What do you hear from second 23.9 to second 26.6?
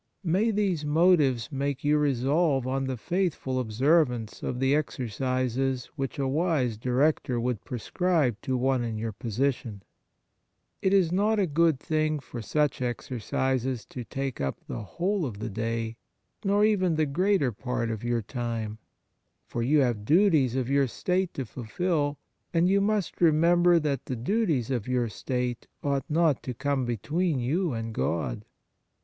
the duties of your state ought not to